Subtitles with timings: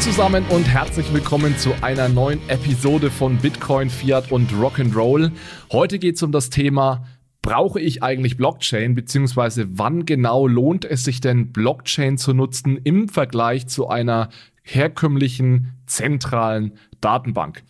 [0.00, 5.30] Zusammen und herzlich willkommen zu einer neuen Episode von Bitcoin, Fiat und Rock'n'Roll.
[5.70, 7.04] Heute geht es um das Thema,
[7.42, 13.10] brauche ich eigentlich Blockchain, beziehungsweise wann genau lohnt es sich denn, Blockchain zu nutzen im
[13.10, 14.30] Vergleich zu einer
[14.62, 17.62] herkömmlichen zentralen Datenbank?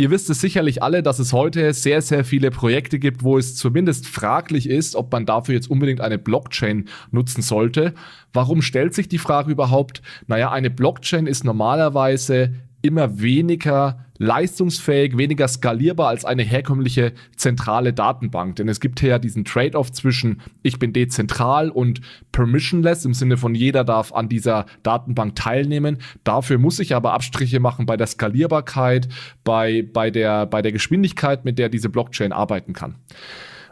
[0.00, 3.56] Ihr wisst es sicherlich alle, dass es heute sehr, sehr viele Projekte gibt, wo es
[3.56, 7.94] zumindest fraglich ist, ob man dafür jetzt unbedingt eine Blockchain nutzen sollte.
[8.32, 10.00] Warum stellt sich die Frage überhaupt?
[10.28, 18.56] Naja, eine Blockchain ist normalerweise immer weniger leistungsfähig, weniger skalierbar als eine herkömmliche zentrale Datenbank.
[18.56, 22.00] Denn es gibt hier ja diesen Trade-off zwischen ich bin dezentral und
[22.32, 25.98] permissionless im Sinne von jeder darf an dieser Datenbank teilnehmen.
[26.24, 29.08] Dafür muss ich aber Abstriche machen bei der Skalierbarkeit,
[29.44, 32.96] bei, bei, der, bei der Geschwindigkeit, mit der diese Blockchain arbeiten kann.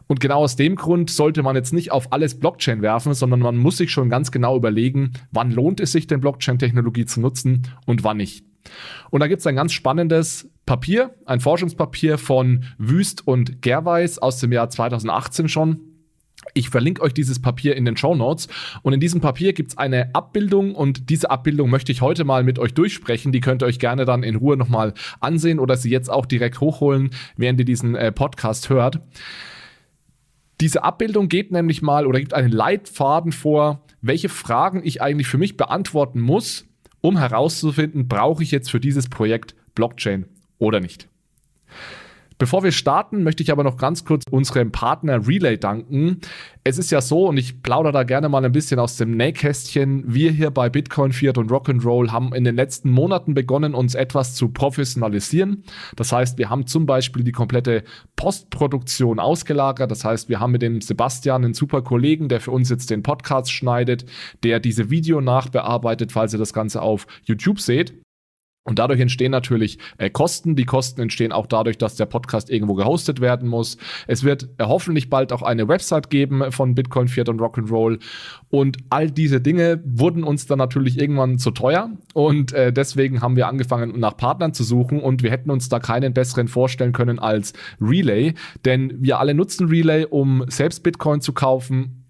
[0.08, 3.56] Und genau aus dem Grund sollte man jetzt nicht auf alles Blockchain werfen, sondern man
[3.56, 8.04] muss sich schon ganz genau überlegen, wann lohnt es sich denn Blockchain-Technologie zu nutzen und
[8.04, 8.45] wann nicht.
[9.10, 14.40] Und da gibt es ein ganz spannendes Papier, ein Forschungspapier von Wüst und Gerweis aus
[14.40, 15.80] dem Jahr 2018 schon.
[16.54, 18.48] Ich verlinke euch dieses Papier in den Show Notes.
[18.82, 22.44] Und in diesem Papier gibt es eine Abbildung und diese Abbildung möchte ich heute mal
[22.44, 23.32] mit euch durchsprechen.
[23.32, 26.60] Die könnt ihr euch gerne dann in Ruhe nochmal ansehen oder sie jetzt auch direkt
[26.60, 29.00] hochholen, während ihr diesen äh, Podcast hört.
[30.60, 35.38] Diese Abbildung geht nämlich mal oder gibt einen Leitfaden vor, welche Fragen ich eigentlich für
[35.38, 36.65] mich beantworten muss,
[37.06, 40.26] um herauszufinden, brauche ich jetzt für dieses Projekt Blockchain
[40.58, 41.08] oder nicht.
[42.38, 46.20] Bevor wir starten, möchte ich aber noch ganz kurz unserem Partner Relay danken.
[46.64, 50.04] Es ist ja so, und ich plaudere da gerne mal ein bisschen aus dem Nähkästchen.
[50.06, 54.34] Wir hier bei Bitcoin, Fiat und Rock'n'Roll haben in den letzten Monaten begonnen, uns etwas
[54.34, 55.64] zu professionalisieren.
[55.96, 57.84] Das heißt, wir haben zum Beispiel die komplette
[58.16, 59.90] Postproduktion ausgelagert.
[59.90, 63.02] Das heißt, wir haben mit dem Sebastian einen super Kollegen, der für uns jetzt den
[63.02, 64.04] Podcast schneidet,
[64.42, 68.05] der diese Video nachbearbeitet, falls ihr das Ganze auf YouTube seht.
[68.66, 70.56] Und dadurch entstehen natürlich äh, Kosten.
[70.56, 73.78] Die Kosten entstehen auch dadurch, dass der Podcast irgendwo gehostet werden muss.
[74.08, 78.00] Es wird äh, hoffentlich bald auch eine Website geben von Bitcoin, Fiat und Rock'n'Roll.
[78.50, 81.90] Und all diese Dinge wurden uns dann natürlich irgendwann zu teuer.
[82.12, 85.00] Und äh, deswegen haben wir angefangen, nach Partnern zu suchen.
[85.00, 88.34] Und wir hätten uns da keinen besseren vorstellen können als Relay.
[88.64, 92.05] Denn wir alle nutzen Relay, um selbst Bitcoin zu kaufen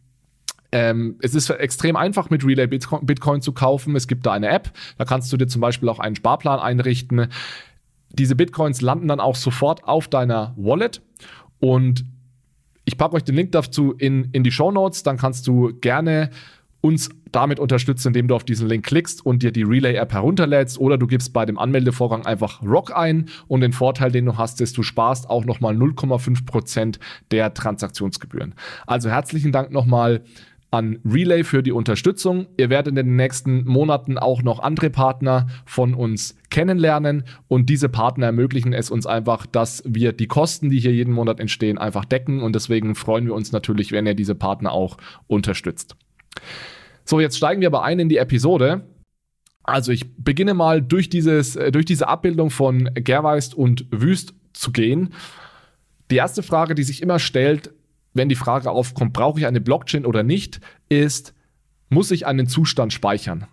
[0.73, 3.97] ähm, es ist extrem einfach mit Relay Bitcoin, zu kaufen.
[3.97, 7.29] Es gibt da eine App, da kannst du dir zum Beispiel auch einen Sparplan einrichten.
[8.11, 11.03] Diese Bitcoins landen dann auch sofort auf deiner Wallet
[11.59, 12.05] und
[12.85, 15.03] ich packe euch den Link dazu in, in die Show Notes.
[15.03, 16.31] Dann kannst du gerne
[16.81, 20.97] uns damit unterstützen, indem du auf diesen Link klickst und dir die Relay-App herunterlädst oder
[20.97, 24.79] du gibst bei dem Anmeldevorgang einfach Rock ein und den Vorteil, den du hast, ist,
[24.79, 26.99] du sparst auch nochmal 0,5%
[27.33, 28.55] der Transaktionsgebühren.
[28.87, 30.23] Also herzlichen Dank nochmal
[30.77, 32.47] an Relay für die Unterstützung.
[32.59, 37.89] Ihr werdet in den nächsten Monaten auch noch andere Partner von uns kennenlernen und diese
[37.89, 42.05] Partner ermöglichen es uns einfach, dass wir die Kosten, die hier jeden Monat entstehen, einfach
[42.05, 45.97] decken und deswegen freuen wir uns natürlich, wenn ihr diese Partner auch unterstützt.
[47.05, 48.83] So, jetzt steigen wir aber ein in die Episode.
[49.63, 54.73] Also ich beginne mal durch, dieses, äh, durch diese Abbildung von Gerweist und Wüst zu
[54.73, 55.15] gehen.
[56.11, 57.73] Die erste Frage, die sich immer stellt,
[58.17, 61.35] wenn die Frage aufkommt, brauche ich eine Blockchain oder nicht, ist,
[61.89, 63.47] muss ich einen Zustand speichern?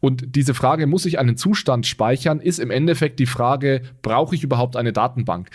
[0.00, 4.42] Und diese Frage, muss ich einen Zustand speichern, ist im Endeffekt die Frage, brauche ich
[4.42, 5.50] überhaupt eine Datenbank?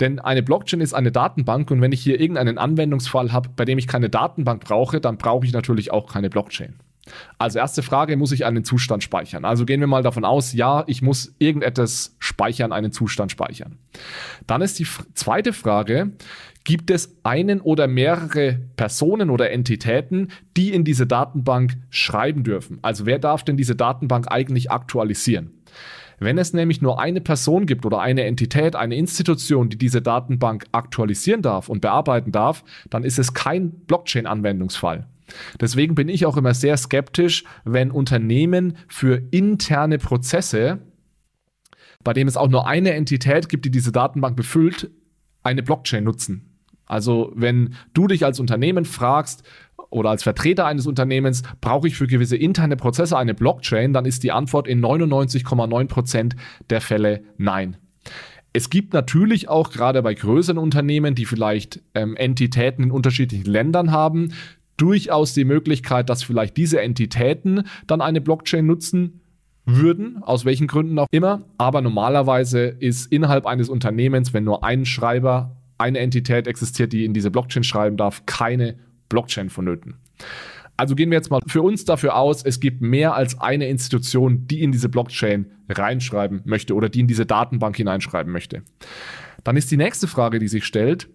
[0.00, 3.78] Denn eine Blockchain ist eine Datenbank und wenn ich hier irgendeinen Anwendungsfall habe, bei dem
[3.78, 6.74] ich keine Datenbank brauche, dann brauche ich natürlich auch keine Blockchain.
[7.38, 9.44] Also erste Frage, muss ich einen Zustand speichern?
[9.44, 13.78] Also gehen wir mal davon aus, ja, ich muss irgendetwas speichern, einen Zustand speichern.
[14.46, 16.12] Dann ist die zweite Frage,
[16.66, 22.80] gibt es einen oder mehrere Personen oder Entitäten, die in diese Datenbank schreiben dürfen?
[22.82, 25.52] Also wer darf denn diese Datenbank eigentlich aktualisieren?
[26.18, 30.64] Wenn es nämlich nur eine Person gibt oder eine Entität, eine Institution, die diese Datenbank
[30.72, 35.06] aktualisieren darf und bearbeiten darf, dann ist es kein Blockchain-Anwendungsfall.
[35.60, 40.80] Deswegen bin ich auch immer sehr skeptisch, wenn Unternehmen für interne Prozesse,
[42.02, 44.90] bei denen es auch nur eine Entität gibt, die diese Datenbank befüllt,
[45.44, 46.45] eine Blockchain nutzen.
[46.86, 49.42] Also wenn du dich als Unternehmen fragst
[49.90, 54.22] oder als Vertreter eines Unternehmens, brauche ich für gewisse interne Prozesse eine Blockchain, dann ist
[54.22, 56.36] die Antwort in 99,9 Prozent
[56.70, 57.76] der Fälle nein.
[58.52, 63.90] Es gibt natürlich auch gerade bei größeren Unternehmen, die vielleicht ähm, Entitäten in unterschiedlichen Ländern
[63.90, 64.32] haben,
[64.76, 69.20] durchaus die Möglichkeit, dass vielleicht diese Entitäten dann eine Blockchain nutzen
[69.64, 71.42] würden, aus welchen Gründen auch immer.
[71.58, 77.14] Aber normalerweise ist innerhalb eines Unternehmens, wenn nur ein Schreiber, eine Entität existiert, die in
[77.14, 78.76] diese Blockchain schreiben darf, keine
[79.08, 79.94] Blockchain vonnöten.
[80.76, 84.46] Also gehen wir jetzt mal für uns dafür aus, es gibt mehr als eine Institution,
[84.46, 88.62] die in diese Blockchain reinschreiben möchte oder die in diese Datenbank hineinschreiben möchte.
[89.42, 91.08] Dann ist die nächste Frage, die sich stellt,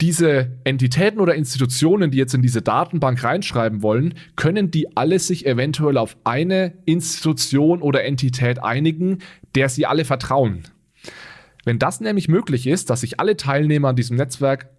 [0.00, 5.44] diese Entitäten oder Institutionen, die jetzt in diese Datenbank reinschreiben wollen, können die alle sich
[5.44, 9.18] eventuell auf eine Institution oder Entität einigen,
[9.56, 10.62] der sie alle vertrauen.
[11.64, 14.70] Wenn das nämlich möglich ist, dass sich alle Teilnehmer an diesem Netzwerk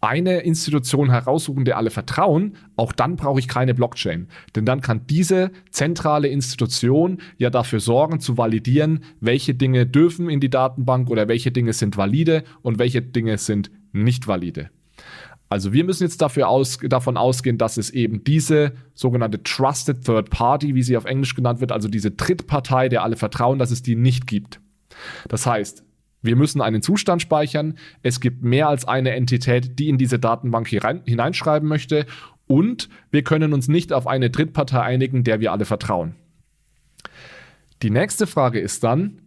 [0.00, 4.28] eine Institution heraussuchen, der alle vertrauen, auch dann brauche ich keine Blockchain.
[4.56, 10.40] Denn dann kann diese zentrale Institution ja dafür sorgen, zu validieren, welche Dinge dürfen in
[10.40, 14.70] die Datenbank oder welche Dinge sind valide und welche Dinge sind nicht valide.
[15.50, 20.30] Also wir müssen jetzt dafür aus, davon ausgehen, dass es eben diese sogenannte Trusted Third
[20.30, 23.82] Party, wie sie auf Englisch genannt wird, also diese Drittpartei, der alle vertrauen, dass es
[23.82, 24.60] die nicht gibt.
[25.28, 25.84] Das heißt,
[26.22, 27.78] wir müssen einen Zustand speichern.
[28.02, 32.06] Es gibt mehr als eine Entität, die in diese Datenbank hineinschreiben möchte.
[32.46, 36.14] Und wir können uns nicht auf eine Drittpartei einigen, der wir alle vertrauen.
[37.82, 39.22] Die nächste Frage ist dann,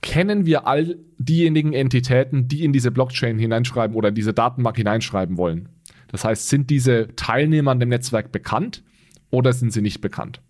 [0.00, 5.68] kennen wir all diejenigen Entitäten, die in diese Blockchain hineinschreiben oder diese Datenbank hineinschreiben wollen?
[6.08, 8.82] Das heißt, sind diese Teilnehmer an dem Netzwerk bekannt
[9.30, 10.40] oder sind sie nicht bekannt?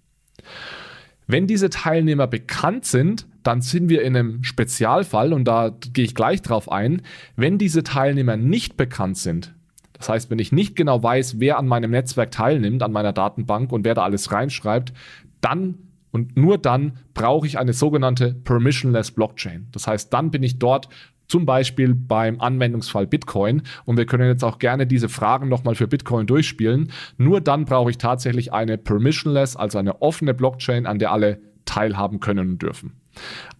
[1.31, 6.15] Wenn diese Teilnehmer bekannt sind, dann sind wir in einem Spezialfall und da gehe ich
[6.15, 7.03] gleich drauf ein.
[7.37, 9.55] Wenn diese Teilnehmer nicht bekannt sind,
[9.93, 13.71] das heißt, wenn ich nicht genau weiß, wer an meinem Netzwerk teilnimmt, an meiner Datenbank
[13.71, 14.93] und wer da alles reinschreibt,
[15.41, 15.79] dann
[16.11, 19.69] und nur dann brauche ich eine sogenannte Permissionless Blockchain.
[19.71, 20.89] Das heißt, dann bin ich dort
[21.31, 23.63] zum Beispiel beim Anwendungsfall Bitcoin.
[23.85, 26.91] Und wir können jetzt auch gerne diese Fragen nochmal für Bitcoin durchspielen.
[27.17, 32.19] Nur dann brauche ich tatsächlich eine Permissionless, also eine offene Blockchain, an der alle teilhaben
[32.21, 32.93] können und dürfen.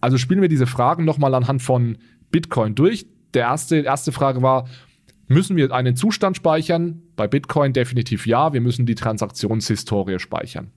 [0.01, 1.97] Also spielen wir diese Fragen nochmal anhand von
[2.29, 3.05] Bitcoin durch.
[3.33, 4.67] Der erste, erste Frage war,
[5.27, 7.01] müssen wir einen Zustand speichern?
[7.15, 8.51] Bei Bitcoin definitiv ja.
[8.51, 10.71] Wir müssen die Transaktionshistorie speichern.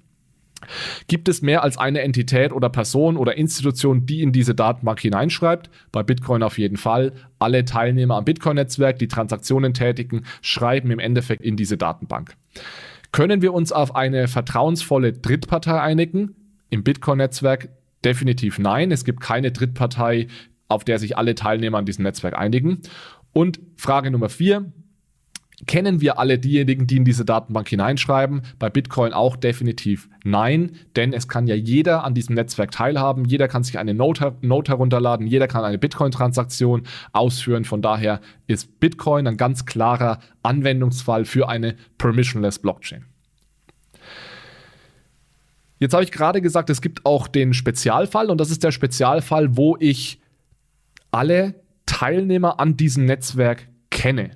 [1.09, 5.71] Gibt es mehr als eine Entität oder Person oder Institution, die in diese Datenbank hineinschreibt?
[5.93, 7.13] Bei Bitcoin auf jeden Fall.
[7.39, 12.35] Alle Teilnehmer am Bitcoin-Netzwerk, die Transaktionen tätigen, schreiben im Endeffekt in diese Datenbank.
[13.13, 16.35] Können wir uns auf eine vertrauensvolle Drittpartei einigen?
[16.71, 17.69] Im Bitcoin-Netzwerk
[18.05, 18.91] definitiv nein.
[18.91, 20.27] Es gibt keine Drittpartei,
[20.69, 22.81] auf der sich alle Teilnehmer an diesem Netzwerk einigen.
[23.33, 24.73] Und Frage Nummer vier,
[25.67, 28.43] Kennen wir alle diejenigen, die in diese Datenbank hineinschreiben?
[28.59, 33.25] Bei Bitcoin auch definitiv nein, denn es kann ja jeder an diesem Netzwerk teilhaben.
[33.25, 36.83] Jeder kann sich eine Note, Note herunterladen, jeder kann eine Bitcoin-Transaktion
[37.13, 37.65] ausführen.
[37.65, 43.05] Von daher ist Bitcoin ein ganz klarer Anwendungsfall für eine permissionless Blockchain.
[45.79, 49.57] Jetzt habe ich gerade gesagt, es gibt auch den Spezialfall und das ist der Spezialfall,
[49.57, 50.21] wo ich
[51.11, 54.31] alle Teilnehmer an diesem Netzwerk kenne.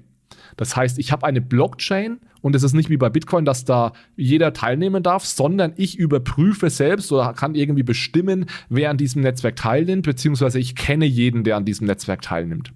[0.59, 3.93] Das heißt, ich habe eine Blockchain und es ist nicht wie bei Bitcoin, dass da
[4.17, 9.55] jeder teilnehmen darf, sondern ich überprüfe selbst oder kann irgendwie bestimmen, wer an diesem Netzwerk
[9.55, 12.73] teilnimmt, beziehungsweise ich kenne jeden, der an diesem Netzwerk teilnimmt.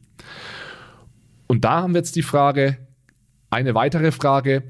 [1.49, 2.79] Und da haben wir jetzt die Frage,
[3.51, 4.63] eine weitere Frage,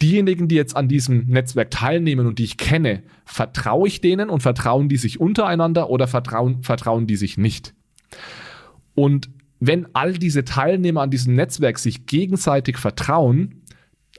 [0.00, 4.42] diejenigen, die jetzt an diesem Netzwerk teilnehmen und die ich kenne, vertraue ich denen und
[4.42, 7.74] vertrauen die sich untereinander oder vertrauen, vertrauen die sich nicht?
[8.94, 9.28] Und
[9.66, 13.62] wenn all diese Teilnehmer an diesem Netzwerk sich gegenseitig vertrauen,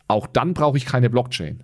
[0.08, 1.64] auch dann brauche ich keine Blockchain.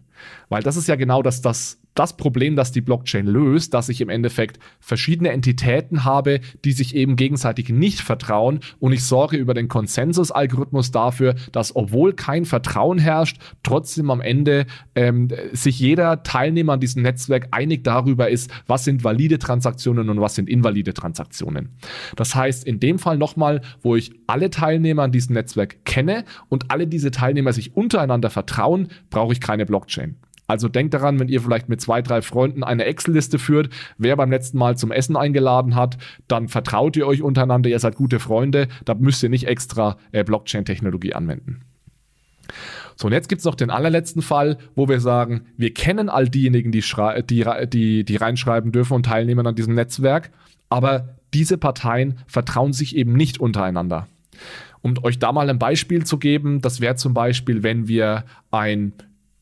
[0.50, 4.02] Weil das ist ja genau das, das das Problem, das die Blockchain löst, dass ich
[4.02, 9.54] im Endeffekt verschiedene Entitäten habe, die sich eben gegenseitig nicht vertrauen und ich sorge über
[9.54, 16.74] den Konsensusalgorithmus dafür, dass obwohl kein Vertrauen herrscht, trotzdem am Ende ähm, sich jeder Teilnehmer
[16.74, 21.70] an diesem Netzwerk einig darüber ist, was sind valide Transaktionen und was sind invalide Transaktionen.
[22.16, 26.72] Das heißt, in dem Fall nochmal, wo ich alle Teilnehmer an diesem Netzwerk kenne und
[26.72, 30.16] alle diese Teilnehmer sich untereinander vertrauen, brauche ich keine Blockchain.
[30.52, 34.30] Also denkt daran, wenn ihr vielleicht mit zwei, drei Freunden eine Excel-Liste führt, wer beim
[34.30, 38.68] letzten Mal zum Essen eingeladen hat, dann vertraut ihr euch untereinander, ihr seid gute Freunde,
[38.84, 41.62] da müsst ihr nicht extra äh, Blockchain-Technologie anwenden.
[42.98, 46.28] So, und jetzt gibt es noch den allerletzten Fall, wo wir sagen, wir kennen all
[46.28, 46.84] diejenigen, die,
[47.30, 50.32] die, die, die reinschreiben dürfen und teilnehmen an diesem Netzwerk,
[50.68, 54.10] aber diese Parteien vertrauen sich eben nicht untereinander.
[54.82, 58.92] Um euch da mal ein Beispiel zu geben, das wäre zum Beispiel, wenn wir ein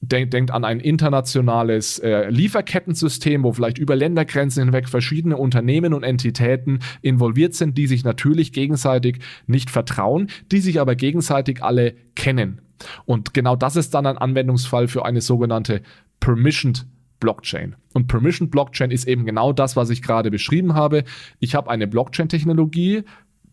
[0.01, 6.03] Denk, denkt an ein internationales äh, Lieferkettensystem, wo vielleicht über Ländergrenzen hinweg verschiedene Unternehmen und
[6.03, 12.61] Entitäten involviert sind, die sich natürlich gegenseitig nicht vertrauen, die sich aber gegenseitig alle kennen.
[13.05, 15.81] Und genau das ist dann ein Anwendungsfall für eine sogenannte
[16.21, 16.85] Permissioned
[17.19, 17.75] Blockchain.
[17.93, 21.03] Und Permissioned Blockchain ist eben genau das, was ich gerade beschrieben habe.
[21.39, 23.03] Ich habe eine Blockchain-Technologie,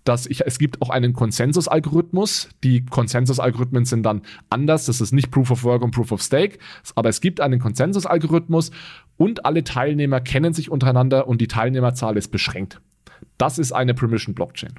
[0.09, 2.49] dass ich, es gibt auch einen Konsensusalgorithmus.
[2.65, 4.87] Die Konsensusalgorithmen sind dann anders.
[4.87, 6.59] Das ist nicht Proof of Work und Proof of Stake,
[6.95, 8.71] aber es gibt einen Konsensusalgorithmus
[9.17, 12.81] und alle Teilnehmer kennen sich untereinander und die Teilnehmerzahl ist beschränkt.
[13.39, 14.75] Das ist eine Permission Blockchain.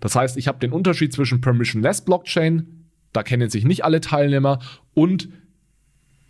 [0.00, 4.60] Das heißt, ich habe den Unterschied zwischen Permissionless Blockchain, da kennen sich nicht alle Teilnehmer,
[4.94, 5.28] und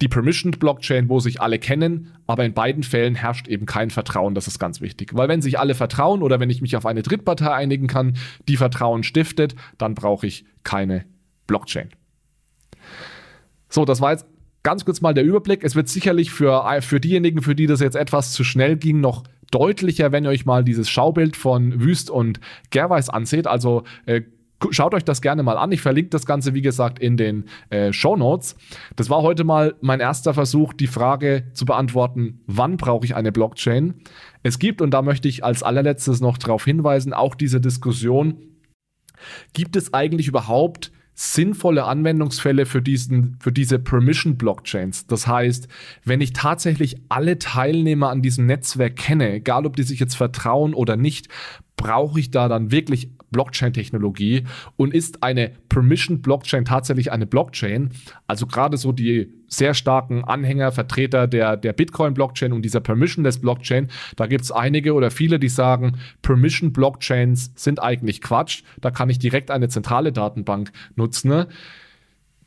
[0.01, 4.35] die Permissioned Blockchain, wo sich alle kennen, aber in beiden Fällen herrscht eben kein Vertrauen.
[4.35, 5.11] Das ist ganz wichtig.
[5.15, 8.17] Weil wenn sich alle vertrauen oder wenn ich mich auf eine Drittpartei einigen kann,
[8.49, 11.05] die Vertrauen stiftet, dann brauche ich keine
[11.47, 11.91] Blockchain.
[13.69, 14.27] So, das war jetzt
[14.63, 15.65] ganz kurz mal der Überblick.
[15.65, 19.25] Es wird sicherlich für, für diejenigen, für die das jetzt etwas zu schnell ging, noch
[19.51, 22.41] deutlicher, wenn ihr euch mal dieses Schaubild von Wüst und
[22.71, 23.47] Gerweis anseht.
[23.47, 24.23] Also äh,
[24.71, 25.73] Schaut euch das gerne mal an.
[25.73, 28.57] Ich verlinke das Ganze, wie gesagt, in den äh, Show Notes.
[28.95, 33.33] Das war heute mal mein erster Versuch, die Frage zu beantworten, wann brauche ich eine
[33.33, 33.95] Blockchain?
[34.43, 38.37] Es gibt, und da möchte ich als allerletztes noch darauf hinweisen, auch diese Diskussion,
[39.53, 45.07] gibt es eigentlich überhaupt sinnvolle Anwendungsfälle für, diesen, für diese Permission-Blockchains.
[45.07, 45.69] Das heißt,
[46.05, 50.73] wenn ich tatsächlich alle Teilnehmer an diesem Netzwerk kenne, egal ob die sich jetzt vertrauen
[50.73, 51.29] oder nicht,
[51.77, 54.45] brauche ich da dann wirklich Blockchain-Technologie
[54.77, 57.91] und ist eine Permission Blockchain tatsächlich eine Blockchain?
[58.27, 63.89] Also gerade so die sehr starken Anhänger, Vertreter der, der Bitcoin-Blockchain und dieser Permissionless Blockchain,
[64.17, 68.63] da gibt es einige oder viele, die sagen, Permission Blockchains sind eigentlich Quatsch.
[68.81, 71.47] Da kann ich direkt eine zentrale Datenbank nutzen.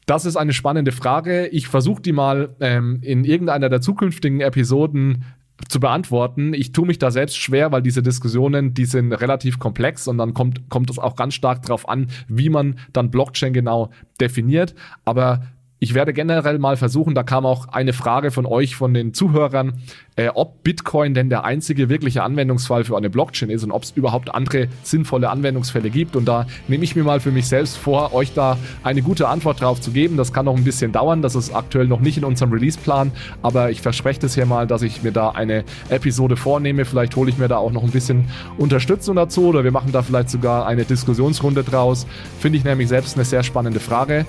[0.06, 1.48] Das ist eine spannende Frage.
[1.48, 5.24] Ich versuche die mal ähm, in irgendeiner der zukünftigen Episoden
[5.70, 6.54] zu beantworten.
[6.54, 10.34] Ich tue mich da selbst schwer, weil diese Diskussionen, die sind relativ komplex und dann
[10.34, 14.76] kommt, kommt es auch ganz stark darauf an, wie man dann Blockchain genau definiert.
[15.06, 15.44] Aber
[15.84, 19.74] ich werde generell mal versuchen, da kam auch eine Frage von euch, von den Zuhörern,
[20.16, 23.92] äh, ob Bitcoin denn der einzige wirkliche Anwendungsfall für eine Blockchain ist und ob es
[23.92, 26.16] überhaupt andere sinnvolle Anwendungsfälle gibt.
[26.16, 29.60] Und da nehme ich mir mal für mich selbst vor, euch da eine gute Antwort
[29.60, 30.16] drauf zu geben.
[30.16, 33.12] Das kann noch ein bisschen dauern, das ist aktuell noch nicht in unserem Release-Plan,
[33.42, 36.86] aber ich verspreche das hier mal, dass ich mir da eine Episode vornehme.
[36.86, 40.02] Vielleicht hole ich mir da auch noch ein bisschen Unterstützung dazu oder wir machen da
[40.02, 42.08] vielleicht sogar eine Diskussionsrunde draus.
[42.40, 44.25] Finde ich nämlich selbst eine sehr spannende Frage.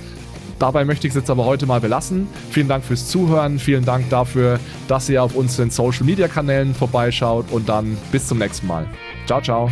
[0.58, 2.28] Dabei möchte ich es jetzt aber heute mal belassen.
[2.50, 3.58] Vielen Dank fürs Zuhören.
[3.58, 4.58] Vielen Dank dafür,
[4.88, 8.87] dass ihr auf unseren Social Media Kanälen vorbeischaut und dann bis zum nächsten Mal.
[9.26, 9.70] Ciao, ciao.